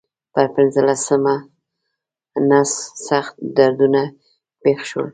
پر 0.33 0.45
پنځلسمه 0.55 1.35
نس 2.49 2.71
سخت 3.07 3.33
دردونه 3.57 4.01
پېښ 4.63 4.79
شول. 4.89 5.07